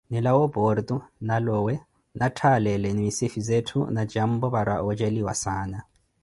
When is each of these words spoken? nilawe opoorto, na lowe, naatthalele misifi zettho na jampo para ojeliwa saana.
nilawe 0.11 0.41
opoorto, 0.47 0.95
na 1.27 1.35
lowe, 1.45 1.73
naatthalele 2.17 2.89
misifi 2.99 3.41
zettho 3.47 3.79
na 3.95 4.01
jampo 4.11 4.47
para 4.55 4.73
ojeliwa 4.87 5.33
saana. 5.43 5.79